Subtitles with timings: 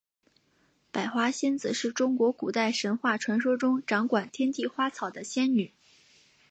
[0.91, 5.73] 百花仙子是中国古代神话传说中掌管天地花草的仙女。